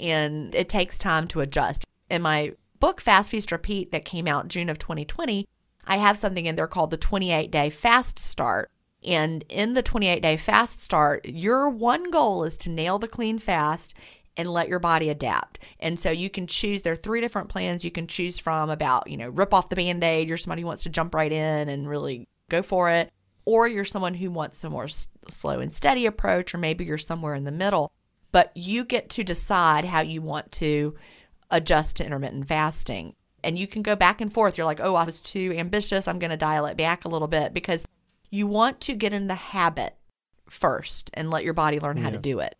[0.00, 1.84] And it takes time to adjust.
[2.10, 5.46] In my book Fast Feast Repeat that came out June of 2020,
[5.86, 8.70] I have something in there called the 28 day fast start.
[9.04, 13.38] And in the 28 day fast start, your one goal is to nail the clean
[13.38, 13.94] fast
[14.36, 15.58] and let your body adapt.
[15.80, 19.08] And so you can choose, there are three different plans you can choose from about,
[19.08, 20.28] you know, rip off the band aid.
[20.28, 23.10] You're somebody who wants to jump right in and really go for it.
[23.44, 26.98] Or you're someone who wants a more s- slow and steady approach, or maybe you're
[26.98, 27.92] somewhere in the middle.
[28.32, 30.96] But you get to decide how you want to
[31.50, 33.14] adjust to intermittent fasting.
[33.46, 34.58] And you can go back and forth.
[34.58, 36.08] You're like, oh, I was too ambitious.
[36.08, 37.84] I'm going to dial it back a little bit because
[38.28, 39.94] you want to get in the habit
[40.48, 42.56] first and let your body learn how to do it.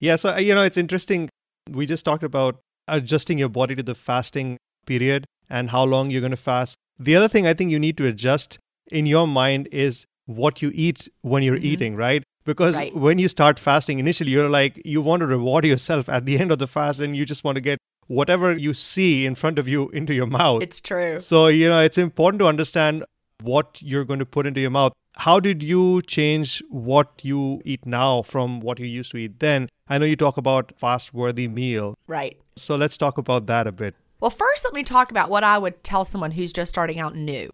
[0.00, 1.28] Yeah, so uh, you know, it's interesting.
[1.70, 6.20] We just talked about adjusting your body to the fasting period and how long you're
[6.22, 6.76] going to fast.
[6.98, 8.58] The other thing I think you need to adjust
[8.90, 11.64] in your mind is what you eat when you're Mhm.
[11.64, 12.22] eating, right?
[12.44, 12.96] Because Right.
[12.96, 16.50] when you start fasting, initially you're like, you want to reward yourself at the end
[16.50, 17.78] of the fast and you just want to get
[18.12, 20.62] whatever you see in front of you into your mouth.
[20.62, 21.18] It's true.
[21.18, 23.04] So, you know, it's important to understand
[23.42, 24.92] what you're going to put into your mouth.
[25.14, 29.68] How did you change what you eat now from what you used to eat then?
[29.88, 31.96] I know you talk about fast worthy meal.
[32.06, 32.38] Right.
[32.56, 33.94] So let's talk about that a bit.
[34.20, 37.16] Well, first, let me talk about what I would tell someone who's just starting out
[37.16, 37.50] new.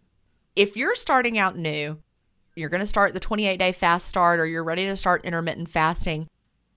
[0.57, 1.99] If you're starting out new,
[2.57, 5.71] you're going to start the 28 day fast start or you're ready to start intermittent
[5.71, 6.27] fasting,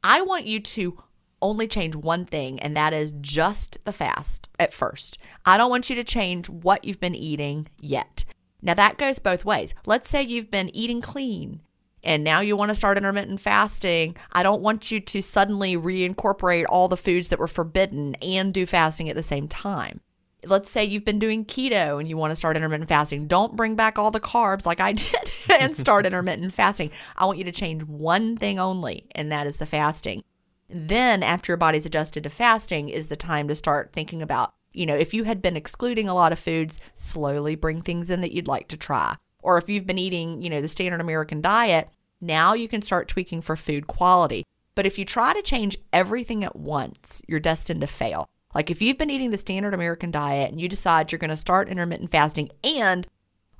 [0.03, 1.03] I want you to
[1.41, 5.17] only change one thing, and that is just the fast at first.
[5.45, 8.25] I don't want you to change what you've been eating yet.
[8.61, 9.73] Now, that goes both ways.
[9.85, 11.61] Let's say you've been eating clean
[12.03, 14.15] and now you want to start intermittent fasting.
[14.31, 18.65] I don't want you to suddenly reincorporate all the foods that were forbidden and do
[18.65, 20.01] fasting at the same time.
[20.43, 23.27] Let's say you've been doing keto and you want to start intermittent fasting.
[23.27, 26.89] Don't bring back all the carbs like I did and start intermittent fasting.
[27.15, 30.23] I want you to change one thing only, and that is the fasting.
[30.71, 34.85] Then, after your body's adjusted to fasting, is the time to start thinking about, you
[34.85, 38.31] know, if you had been excluding a lot of foods, slowly bring things in that
[38.31, 39.15] you'd like to try.
[39.43, 41.89] Or if you've been eating, you know, the standard American diet,
[42.21, 44.45] now you can start tweaking for food quality.
[44.75, 48.29] But if you try to change everything at once, you're destined to fail.
[48.55, 51.37] Like if you've been eating the standard American diet and you decide you're going to
[51.37, 53.07] start intermittent fasting and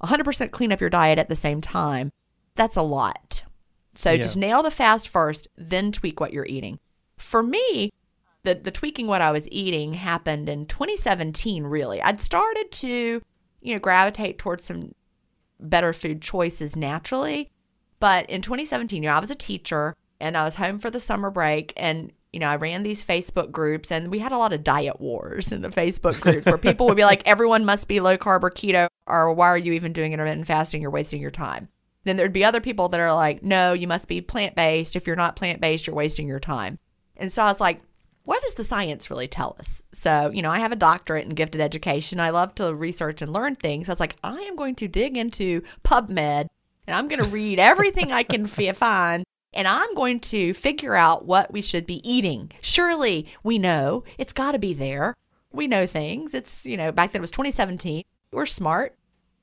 [0.04, 2.12] 100% clean up your diet at the same time,
[2.56, 3.44] that's a lot.
[3.94, 4.18] So Yeah.
[4.22, 6.80] just nail the fast first, then tweak what you're eating.
[7.22, 7.92] For me,
[8.44, 12.02] the, the tweaking what I was eating happened in 2017, really.
[12.02, 13.22] I'd started to,
[13.62, 14.94] you know, gravitate towards some
[15.60, 17.50] better food choices naturally.
[18.00, 21.00] But in 2017, you know, I was a teacher and I was home for the
[21.00, 24.54] summer break and you know, I ran these Facebook groups and we had a lot
[24.54, 28.00] of diet wars in the Facebook groups where people would be like, everyone must be
[28.00, 30.82] low carb or keto, or why are you even doing intermittent fasting?
[30.82, 31.68] You're wasting your time.
[32.06, 34.96] Then there'd be other people that are like, no, you must be plant based.
[34.96, 36.80] If you're not plant based, you're wasting your time.
[37.22, 37.82] And so I was like,
[38.24, 39.82] what does the science really tell us?
[39.94, 42.20] So, you know, I have a doctorate in gifted education.
[42.20, 43.88] I love to research and learn things.
[43.88, 46.48] I was like, I am going to dig into PubMed
[46.88, 51.26] and I'm going to read everything I can find and I'm going to figure out
[51.26, 52.52] what we should be eating.
[52.62, 55.16] Surely we know it's got to be there.
[55.52, 56.34] We know things.
[56.34, 58.04] It's, you know, back then it was 2017.
[58.32, 58.96] We're smart.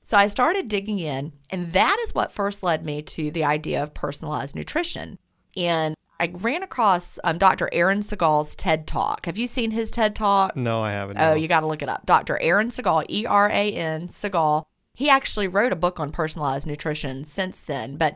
[0.03, 3.83] So I started digging in, and that is what first led me to the idea
[3.83, 5.19] of personalized nutrition.
[5.55, 7.69] And I ran across um, Dr.
[7.71, 9.25] Eran Segal's TED Talk.
[9.25, 10.55] Have you seen his TED Talk?
[10.55, 11.17] No, I haven't.
[11.17, 11.33] Oh, no.
[11.35, 12.05] you got to look it up.
[12.05, 12.37] Dr.
[12.39, 14.65] Eran Segal, E R A N Segal.
[14.93, 18.15] He actually wrote a book on personalized nutrition since then, but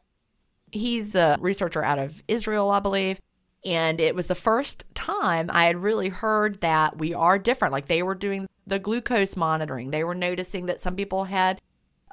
[0.71, 3.21] he's a researcher out of Israel, I believe.
[3.63, 7.71] And it was the first time I had really heard that we are different.
[7.71, 11.61] Like they were doing the glucose monitoring, they were noticing that some people had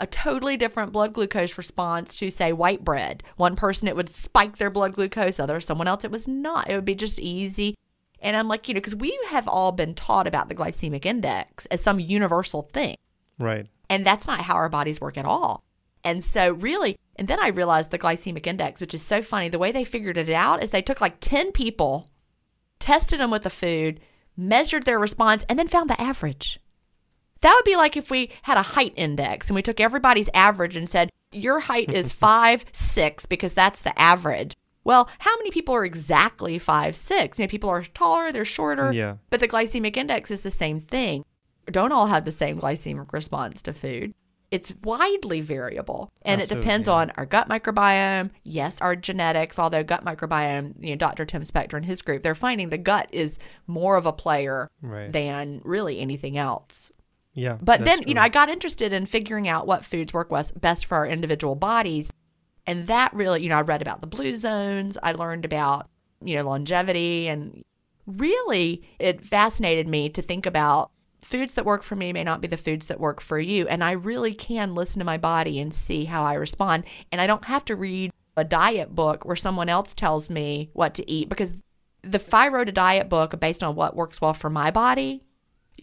[0.00, 3.22] a totally different blood glucose response to say white bread.
[3.36, 6.70] One person it would spike their blood glucose, other someone else it was not.
[6.70, 7.74] It would be just easy.
[8.20, 11.66] And I'm like, you know, because we have all been taught about the glycemic index
[11.66, 12.96] as some universal thing.
[13.38, 13.66] Right.
[13.88, 15.64] And that's not how our bodies work at all.
[16.04, 19.48] And so, really, and then I realized the glycemic index, which is so funny.
[19.48, 22.08] The way they figured it out is they took like 10 people,
[22.78, 24.00] tested them with the food,
[24.36, 26.59] measured their response, and then found the average.
[27.42, 30.76] That would be like if we had a height index and we took everybody's average
[30.76, 34.55] and said, your height is five six because that's the average.
[34.85, 37.38] Well, how many people are exactly five six?
[37.38, 38.92] You know, people are taller, they're shorter.
[38.92, 39.16] Yeah.
[39.31, 41.24] But the glycemic index is the same thing.
[41.66, 44.14] Don't all have the same glycemic response to food.
[44.50, 46.94] It's widely variable and it depends yeah.
[46.94, 51.24] on our gut microbiome, yes, our genetics, although gut microbiome, you know, Dr.
[51.24, 55.12] Tim Spector and his group, they're finding the gut is more of a player Right.
[55.12, 56.90] than really anything else.
[57.34, 57.58] Yeah.
[57.60, 58.22] But then, you know.
[58.22, 62.10] I got interested in figuring out what foods work best for our individual bodies.
[62.66, 64.98] And that really, you know, I read about the blue zones.
[65.02, 65.88] I learned about,
[66.22, 67.28] you know, longevity.
[67.28, 67.64] And
[68.06, 70.90] really, it fascinated me to think about
[71.20, 73.68] foods that work for me may not be the foods that work for you.
[73.68, 76.84] And I really can listen to my body and see how I respond.
[77.12, 80.94] And I don't have to read a diet book where someone else tells me what
[80.94, 81.52] to eat because
[82.02, 85.22] the if I wrote a diet book based on what works well for my body,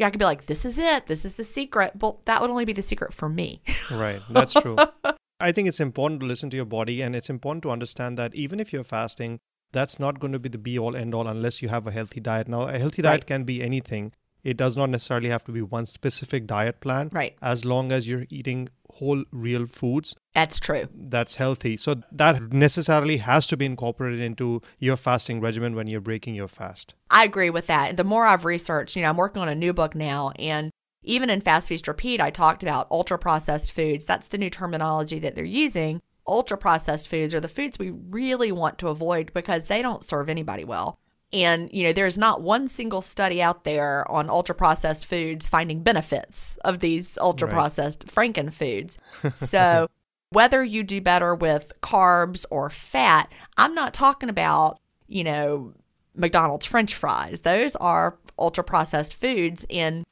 [0.06, 1.08] I could be like, this is it.
[1.08, 1.98] This is the secret.
[1.98, 3.62] But that would only be the secret for me.
[3.92, 4.22] Right.
[4.30, 4.76] That's true.
[5.40, 8.34] I think it's important to listen to your body and it's important to understand that
[8.36, 9.40] even if you're fasting,
[9.72, 12.20] that's not going to be the be all end all unless you have a healthy
[12.20, 12.48] diet.
[12.48, 13.28] Now, a healthy diet Right.
[13.28, 14.14] can be anything.
[14.44, 17.10] It does not necessarily have to be one specific diet plan.
[17.12, 17.36] Right.
[17.42, 20.88] As long as you're eating whole, real foods That's true.
[20.94, 21.78] that's healthy.
[21.78, 26.48] So that necessarily has to be incorporated into your fasting regimen when you're breaking your
[26.48, 26.96] fast.
[27.10, 27.98] I agree with that.
[27.98, 30.32] The more I've researched, you know, I'm working on a new book now.
[30.40, 30.72] And
[31.04, 34.06] even in Fast Feast Repeat, I talked about ultra processed foods.
[34.06, 36.02] That's the new terminology that they're using.
[36.28, 40.28] Ultra processed foods are the foods we really want to avoid because they don't serve
[40.30, 41.00] anybody well.
[41.34, 45.84] And, you know, there's not one single study out there on ultra processed foods finding
[45.84, 48.98] benefits of these ultra processed Franken foods.
[49.36, 49.88] So,
[50.30, 55.74] whether you do better with carbs or fat, I'm not talking about, you know,
[56.16, 57.42] McDonald's french fries.
[57.42, 60.06] Those are ultra processed foods and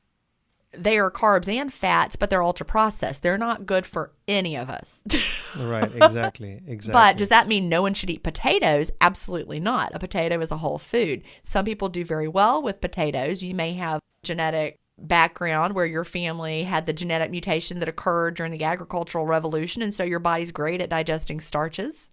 [0.78, 3.22] they are carbs and fats, but they're ultra processed.
[3.22, 5.04] They're not good for any of us.
[5.60, 6.62] right, exactly.
[6.68, 6.94] Exactly.
[6.94, 8.92] But does that mean no one should eat potatoes?
[9.02, 9.94] Absolutely not.
[9.94, 11.24] A potato is a whole food.
[11.44, 13.44] Some people do very well with potatoes.
[13.44, 18.52] You may have genetic background where your family had the genetic mutation that occurred during
[18.52, 22.12] the agricultural revolution and so your body's great at digesting starches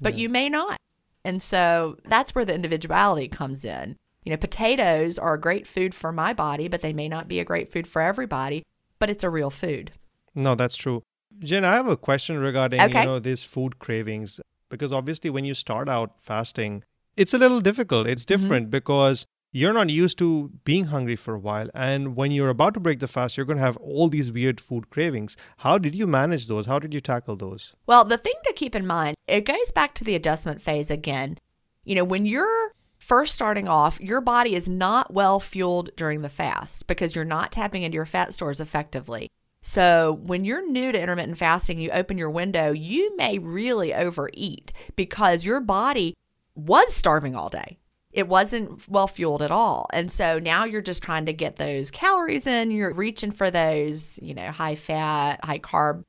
[0.00, 0.22] but yeah.
[0.22, 0.78] you may not
[1.26, 5.94] and so that's where the individuality comes in you know potatoes are a great food
[5.94, 8.62] for my body but they may not be a great food for everybody
[8.98, 9.92] but it's a real food
[10.34, 11.02] no that's true
[11.40, 13.00] Gin i have a question regarding okay.
[13.00, 16.84] you know these food cravings because obviously when you start out fasting
[17.16, 18.42] it's a little difficult it's mm-hmm.
[18.42, 18.70] different mm-hmm.
[18.70, 21.68] because you're not used to being hungry for a while.
[21.74, 24.60] And when you're about to break the fast, you're going to have all these weird
[24.60, 25.36] food cravings.
[25.58, 26.64] How did you manage those?
[26.64, 27.74] How did you tackle those?
[27.86, 31.38] Well, the thing to keep in mind, it goes back to the adjustment phase again.
[31.84, 36.28] You know, when you're first starting off, your body is not well fueled during the
[36.28, 39.28] fast because you're not tapping into your fat stores effectively.
[39.60, 44.72] So, when you're new to intermittent fasting, you open your window, you may really overeat
[44.96, 46.14] because your body
[46.54, 47.78] was starving all day
[48.12, 49.86] it wasn't well fueled at all.
[49.92, 52.70] And so now you're just trying to get those calories in.
[52.70, 56.04] You're reaching for those, you know, high fat, high carb,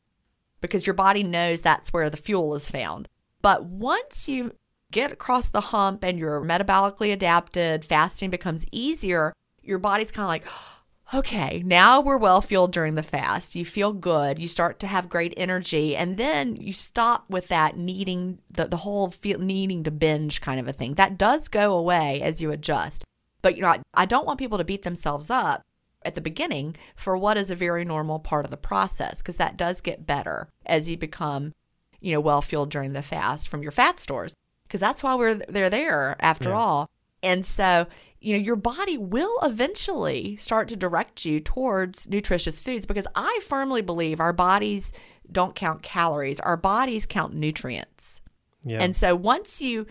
[0.60, 3.08] because your body knows that's where the fuel is found.
[3.42, 4.54] But once you
[4.94, 10.30] get across the hump and you're metabolically adapted, fasting becomes easier, your body's kind of
[10.30, 10.46] like,
[11.14, 13.56] okay, now we're well fueled during the fast.
[13.56, 14.40] You feel good.
[14.40, 15.96] You start to have great energy.
[15.96, 20.60] And then you stop with that needing, the, the whole feel, needing to binge kind
[20.60, 20.94] of a thing.
[20.94, 23.04] That does go away as you adjust.
[23.42, 25.62] But, you know, I, I don't want people to beat themselves up
[26.06, 29.58] at the beginning for what is a very normal part of the process because that
[29.58, 31.54] does get better as you become,
[32.00, 34.34] you know, well fueled during the fast from your fat stores
[34.74, 36.58] because that's why we're they're there after yeah.
[36.58, 36.90] all.
[37.22, 37.86] And so
[38.20, 43.40] you know, your body will eventually start to direct you towards nutritious foods because I
[43.46, 44.92] firmly believe our bodies
[45.32, 48.22] don't count calories, our bodies count nutrients.
[48.64, 48.82] Yeah.
[48.82, 49.86] And so once you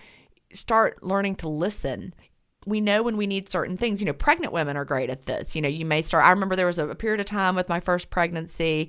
[0.52, 2.12] start learning to listen,
[2.66, 4.00] we know when we need certain things.
[4.00, 5.54] You know, pregnant women are great at this.
[5.54, 6.24] You know, you may start.
[6.24, 8.88] I remember there was a, a period of time with my first pregnancy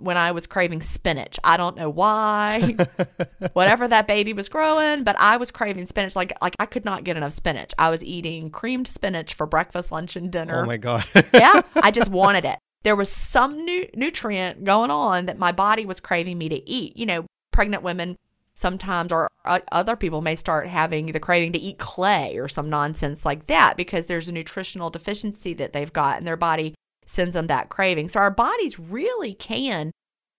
[0.00, 1.38] when I was craving spinach.
[1.44, 2.76] I don't know why.
[3.52, 7.04] Whatever that baby was growing, but I was craving spinach like like I could not
[7.04, 7.72] get enough spinach.
[7.78, 10.62] I was eating creamed spinach for breakfast, lunch and dinner.
[10.62, 11.06] Oh my god.
[11.34, 12.58] yeah, I just wanted it.
[12.82, 16.96] There was some nu- nutrient going on that my body was craving me to eat.
[16.96, 18.16] You know, pregnant women
[18.54, 22.70] sometimes or uh, other people may start having the craving to eat clay or some
[22.70, 26.74] nonsense like that because there's a nutritional deficiency that they've got in their body
[27.06, 28.08] sends them that craving.
[28.08, 29.92] So our bodies really can,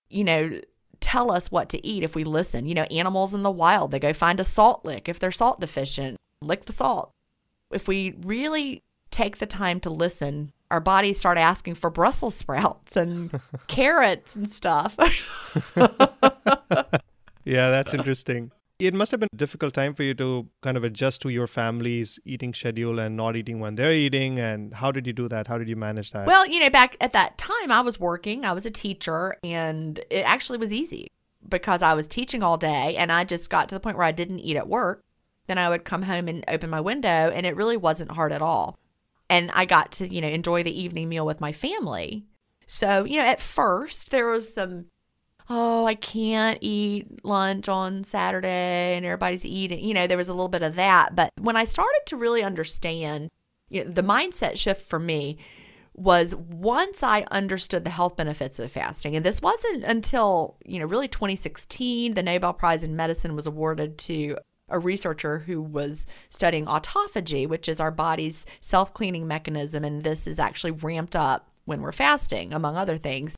[0.10, 0.60] you know,
[1.00, 2.66] tell us what to eat if we listen.
[2.66, 5.60] You know, animals in the wild, they go find a salt lick if they're salt
[5.60, 7.12] deficient, lick the salt.
[7.72, 12.96] If we really take the time to listen, our bodies start asking for Brussels sprouts
[12.96, 13.32] and
[13.68, 14.98] carrots and stuff.
[17.44, 18.52] yeah, that's interesting.
[18.80, 21.48] It must have been a difficult time for you to kind of adjust to your
[21.48, 24.40] family's eating schedule and not eating when they're eating.
[24.40, 25.48] And how did you do that?
[25.48, 26.28] How did you manage that?
[26.28, 29.98] Well, you know, back at that time, I was working, I was a teacher, and
[30.12, 31.08] it actually was easy
[31.50, 34.12] because I was teaching all day and I just got to the point where I
[34.12, 35.02] didn't eat at work.
[35.48, 38.42] Then I would come home and open my window, and it really wasn't hard at
[38.42, 38.78] all.
[39.30, 42.26] And I got to, you know, enjoy the evening meal with my family.
[42.66, 44.88] So, you know, at first there was some
[45.50, 49.84] oh, I can't eat lunch on Saturday and everybody's eating.
[49.84, 51.16] You know, there was a little bit of that.
[51.16, 53.30] But when I started to really understand,
[53.70, 55.38] you know, the mindset shift for me
[55.94, 59.16] was once I understood the health benefits of fasting.
[59.16, 63.98] And this wasn't until, you know, really 2016, the Nobel Prize in Medicine was awarded
[64.00, 64.38] to
[64.70, 69.84] a researcher who was studying autophagy, which is our body's self cleaning mechanism.
[69.84, 73.36] And this is actually ramped up when we're fasting, among other things.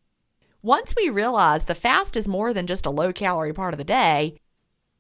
[0.62, 3.84] Once we realize the fast is more than just a low calorie part of the
[3.84, 4.36] day,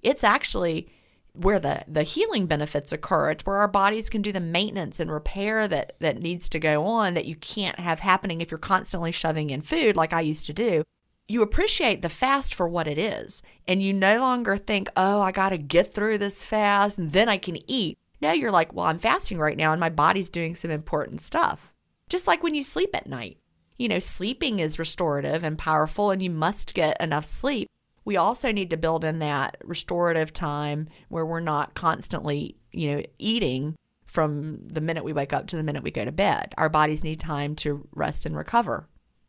[0.02, 0.90] it's actually
[1.34, 3.32] where the, the healing benefits occur.
[3.32, 6.86] It's where our bodies can do the maintenance and repair that, that needs to go
[6.86, 10.46] on that you can't have happening if you're constantly shoving in food like I used
[10.46, 10.84] to do.
[11.28, 15.32] You appreciate the fast for what it is, and you no longer think, oh, I
[15.32, 17.98] got to get through this fast and then I can eat.
[18.22, 21.76] No, you're like, well, I'm fasting right now and my body's doing some important stuff.
[22.08, 23.39] Just like when you sleep at night
[23.80, 27.68] you know, sleeping is restorative and powerful, and you must get enough sleep.
[28.06, 33.04] We also need to build in that restorative time where we're not constantly, you know,
[33.18, 33.76] eating
[34.06, 36.54] from the minute we wake up to the minute we go to bed.
[36.58, 38.88] Our bodies need time to rest and recover.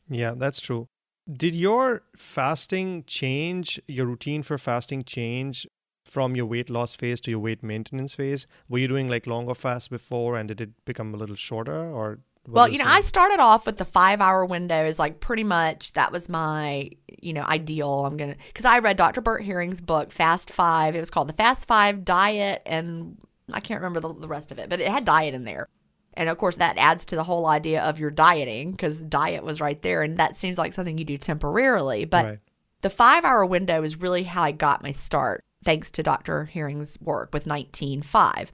[0.09, 0.87] Yeah, that's true.
[1.31, 5.67] Did your fasting change, your routine for fasting change
[6.05, 8.47] from your weight loss phase to your weight maintenance phase?
[8.69, 12.21] Were you doing like longer fasts before and did it become a little shorter or
[12.49, 12.85] Well, you know?
[12.87, 16.91] I started off with the five hour window is like pretty much that was my,
[17.21, 18.07] you know, ideal.
[18.07, 19.21] I'm going to, because I read Dr.
[19.21, 20.97] Bert Herring's book, Fast Five.
[20.97, 23.19] It was called The Fast Five Diet, and
[23.53, 25.69] I can't remember the, the rest of it, but it had diet in there.
[26.15, 29.61] And of course, that adds to the whole idea of your dieting because diet was
[29.61, 30.03] right there.
[30.03, 32.05] And that seems like something you do temporarily.
[32.05, 32.39] But Right.
[32.83, 36.47] the five hour window is really how I got my start, thanks to Dr.
[36.47, 38.51] Herring's work with 19.5.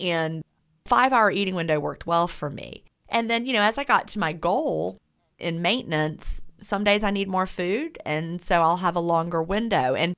[0.00, 0.42] And
[0.86, 2.84] five hour eating window worked well for me.
[3.08, 4.98] And then, you know, as I got to my goal
[5.38, 7.98] in maintenance, some days I need more food.
[8.04, 9.94] And so I'll have a longer window.
[9.94, 10.14] And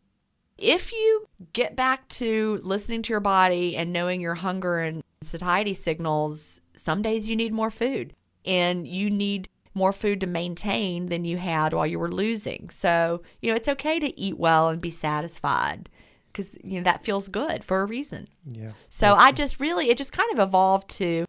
[0.58, 5.74] if you get back to listening to your body and knowing your hunger and satiety
[5.74, 8.14] signals, some days you need more food
[8.44, 12.68] and you need more food to maintain than you had while you were losing.
[12.70, 15.88] So, you know, it's okay to eat well and be satisfied
[16.32, 18.28] because, you know, that feels good for a reason.
[18.44, 18.72] Yeah.
[18.88, 21.24] So I just really, it just kind of evolved to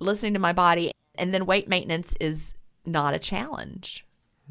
[0.00, 0.92] listening to my body.
[1.16, 2.54] And then weight maintenance is
[2.86, 4.04] not a challenge.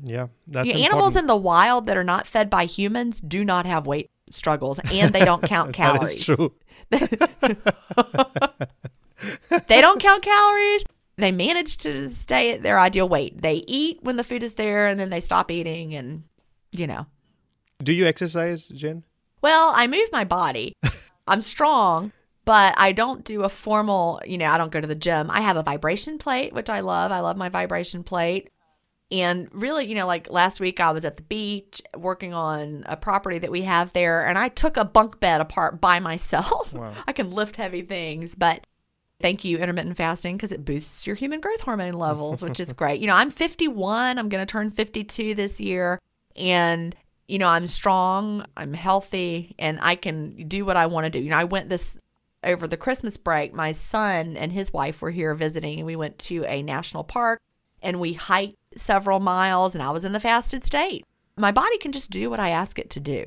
[0.04, 0.28] Yeah.
[0.48, 3.66] That's You know, animals in the wild that are not fed by humans do not
[3.66, 6.16] have weight struggles and they don't count That calories.
[6.16, 6.54] is true.
[9.68, 10.84] They don't count calories.
[11.18, 13.42] They manage to stay at their ideal weight.
[13.42, 16.24] They eat when the food is there and then they stop eating and,
[16.72, 17.08] you know.
[17.82, 19.04] Do you exercise, Gin?
[19.42, 20.74] Well, I move my body.
[21.28, 22.12] I'm strong,
[22.48, 25.30] but I don't do a formal, you know, I don't go to the gym.
[25.30, 27.12] I have a vibration plate, which I love.
[27.12, 28.52] I love my vibration plate.
[29.12, 32.96] And really, you know, like last week I was at the beach working on a
[32.96, 36.72] property that we have there and I took a bunk bed apart by myself.
[36.72, 36.94] Wow.
[37.08, 38.66] I can lift heavy things, but
[39.20, 43.02] thank you intermittent fasting because it boosts your human growth hormone levels, which is great.
[43.02, 46.00] You know, I'm 51, I'm going to turn 52 this year
[46.38, 46.96] and
[47.28, 51.20] you know, I'm strong, I'm healthy, and I can do what I want to do.
[51.20, 51.98] You know, I went this
[52.44, 53.54] over the Christmas break.
[53.54, 57.40] My son and his wife were here visiting, and we went to a national park
[57.82, 61.06] and we hiked several miles, and I was in the fasted state.
[61.38, 63.26] My body can just do what I ask it to do.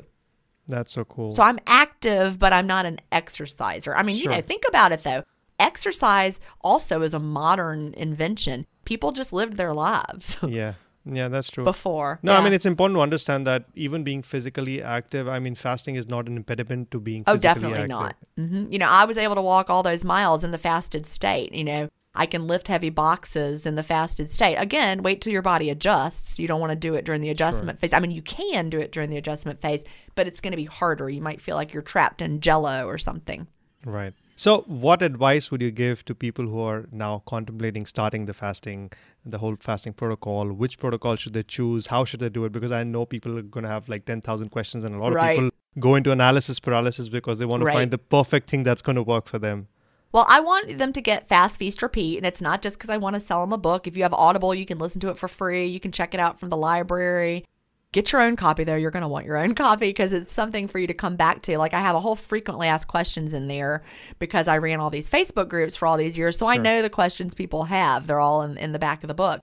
[0.66, 1.34] That's so cool.
[1.34, 3.94] So I'm active, but I'm not an exerciser.
[3.94, 5.24] I mean, you know, think about it though.
[5.58, 8.66] Exercise also is a modern invention.
[8.84, 10.74] People just lived their lives yeah.
[11.05, 11.64] Yeah, that's true.
[11.64, 12.18] before.
[12.22, 15.94] No, I mean it's important to understand that even being physically active, I mean fasting
[15.96, 17.88] is not an impediment to being Oh, definitely active.
[17.88, 18.16] not.
[18.36, 21.55] hmm You know, I was able to walk all those miles in the fasted state.
[21.55, 24.57] You know, I can lift heavy boxes in the fasted state.
[24.57, 26.38] Again, wait till your body adjusts.
[26.38, 27.92] You don't want to do it during the adjustment phase.
[27.92, 29.84] I mean, you can do it during the adjustment phase,
[30.16, 31.09] but it's going to be harder.
[31.09, 33.46] You might feel like you're trapped in jello or something.
[33.86, 34.12] Right.
[34.41, 38.91] So, what advice would you give to people who are now contemplating starting the fasting,
[39.22, 40.51] the whole fasting protocol?
[40.51, 41.88] Which protocol should they choose?
[41.88, 42.53] How should they do it?
[42.53, 45.36] Because I know people are going to have like 10,000 questions, and a lot Right.
[45.36, 47.74] of people go into analysis paralysis because they want to Right.
[47.74, 49.68] find the perfect thing that's going to work for them.
[50.11, 52.97] Well, I want them to get Fast Feast Repeat, and it's not just because I
[52.97, 53.86] want to sell them a book.
[53.86, 55.66] If you have Audible, you can listen to it for free.
[55.66, 57.45] You can check it out from the library.
[57.93, 58.76] Get your own copy, though.
[58.76, 61.43] You're going to want your own copy because it's something for you to come back
[61.43, 61.59] to.
[61.59, 63.82] Like, I have a whole frequently asked questions in there
[64.18, 66.38] because I ran all these Facebook groups for all these years.
[66.38, 68.07] So I know the questions people have.
[68.07, 69.41] They're all in, in the back of the book.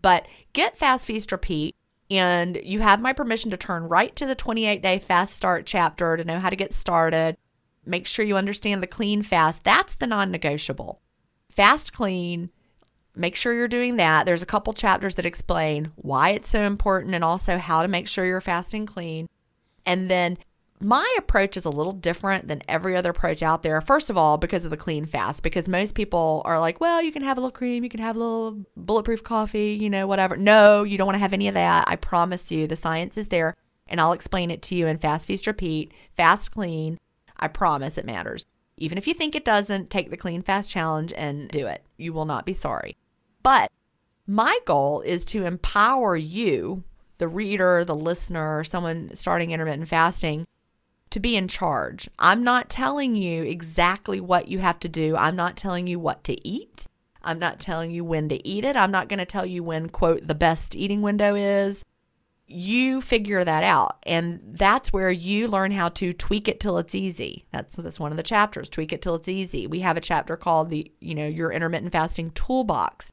[0.00, 1.74] But get Fast Feast Repeat,
[2.10, 6.16] and you have my permission to turn right to the 28 day fast start chapter
[6.16, 7.36] to know how to get started.
[7.84, 9.64] Make sure you understand the clean fast.
[9.64, 11.00] That's the non negotiable.
[11.50, 12.50] Fast clean.
[13.16, 14.24] Make sure you're doing that.
[14.24, 18.08] There's a couple chapters that explain why it's so important and also how to make
[18.08, 19.28] sure you're fasting clean.
[19.84, 20.38] And then
[20.80, 23.80] my approach is a little different than every other approach out there.
[23.80, 27.12] First of all, because of the clean fast, because most people are like, well, you
[27.12, 30.36] can have a little cream, you can have a little bulletproof coffee, you know, whatever.
[30.36, 31.84] No, you don't want to have any of that.
[31.86, 33.54] I promise you, the science is there,
[33.88, 36.98] and I'll explain it to you in Fast Feast Repeat, Fast Clean.
[37.36, 38.46] I promise it matters.
[38.80, 41.84] Even if you think it doesn't, take the Clean Fast Challenge and do it.
[41.98, 42.96] You will not be sorry.
[43.42, 43.70] But
[44.26, 46.82] my goal is to empower you,
[47.18, 50.46] the reader, the listener, someone starting intermittent fasting,
[51.10, 52.08] to be in charge.
[52.18, 55.16] I'm not telling you exactly what you have to do.
[55.16, 56.86] I'm not telling you what to eat.
[57.22, 58.76] I'm not telling you when to eat it.
[58.76, 61.84] I'm not going to tell you when, quote, the best eating window is.
[62.52, 63.98] You figure that out.
[64.02, 67.46] And that's where you learn how to tweak it till it's easy.
[67.52, 69.68] That's that's one of the chapters, tweak it till it's easy.
[69.68, 73.12] We have a chapter called the, you know, your intermittent fasting toolbox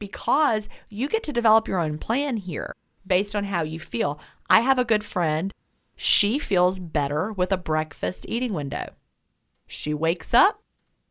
[0.00, 2.74] because you get to develop your own plan here
[3.06, 4.18] based on how you feel.
[4.50, 5.52] I have a good friend.
[5.94, 8.94] She feels better with a breakfast eating window.
[9.68, 10.60] She wakes up,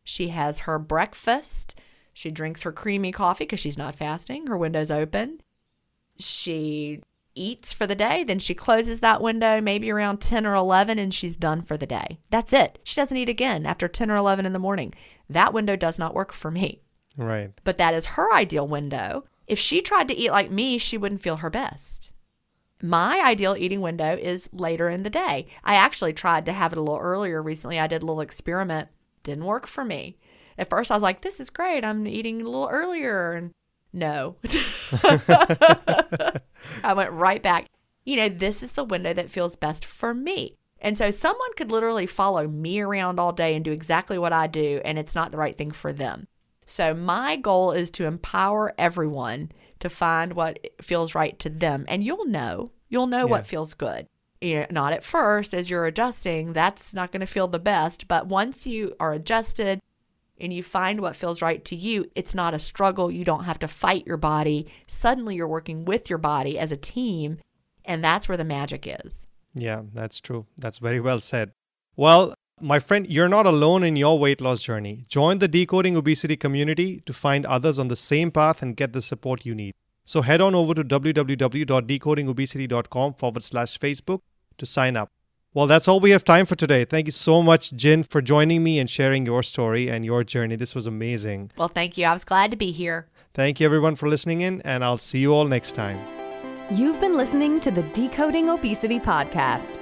[0.04, 1.80] she has her breakfast,
[2.14, 5.40] she drinks her creamy coffee because she's not fasting, her window's open.
[6.20, 7.02] She
[7.36, 11.14] eats for the day, then she closes that window maybe around 10 or 11 and
[11.14, 12.20] she's done for the day.
[12.30, 12.80] That's it.
[12.84, 14.94] She doesn't eat again after 10 or 11 in the morning.
[15.30, 16.82] That window does not work for me.
[17.18, 17.52] Right.
[17.66, 19.26] but that is her ideal window.
[19.46, 22.14] If she tried to eat like me, she wouldn't feel her best.
[22.82, 25.48] My ideal eating window is later in the day.
[25.64, 27.80] I actually tried to have it a little earlier recently.
[27.80, 28.88] I did a little experiment,
[29.24, 30.18] didn't work for me.
[30.58, 31.84] At first, I was like, this is great.
[31.84, 33.34] I'm eating a little earlier.
[33.34, 33.52] And
[33.94, 34.38] no,
[36.84, 37.68] I went right back.
[38.04, 40.58] You know, this is the window that feels best for me.
[40.80, 44.48] And so someone could literally follow me around all day and do exactly what I
[44.48, 46.28] do, and it's not the right thing for them.
[46.66, 51.86] So, my goal is to empower everyone to find what feels right to them.
[51.88, 53.32] And you'll know, you'll know Yeah.
[53.32, 54.08] what feels good.
[54.40, 58.08] You know, not at first as you're adjusting, that's not going to feel the best.
[58.08, 59.80] But once you are adjusted
[60.42, 63.10] and you find what feels right to you, it's not a struggle.
[63.12, 64.68] You don't have to fight your body.
[64.88, 67.38] Suddenly, you're working with your body as a team.
[67.86, 69.28] And that's where the magic is.
[69.54, 70.48] Yeah, that's true.
[70.58, 71.52] That's very well said.
[71.96, 75.06] Well, my friend, you're not alone in your weight loss journey.
[75.08, 79.02] Join the Decoding Obesity community to find others on the same path and get the
[79.02, 79.74] support you need.
[80.06, 84.22] So head on over to www.decodingobesity.com forward slash Facebook
[84.58, 85.10] to sign up.
[85.54, 86.86] Well, that's all we have time for today.
[86.86, 90.56] Thank you so much, Gin, for joining me and sharing your story and your journey.
[90.56, 91.52] This was amazing.
[91.58, 92.06] Well, thank you.
[92.06, 93.08] I was glad to be here.
[93.34, 96.00] Thank you, everyone, for listening in, and I'll see you all next time.
[96.72, 99.78] You've been listening to the Decoding Obesity podcast.